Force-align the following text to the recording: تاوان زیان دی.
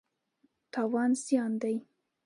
تاوان 0.73 1.11
زیان 1.23 1.53
دی. 1.61 1.75